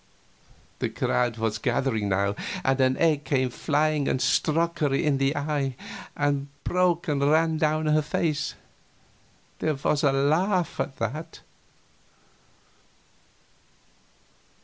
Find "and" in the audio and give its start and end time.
2.65-2.81, 4.07-4.19, 6.17-6.47, 7.07-7.21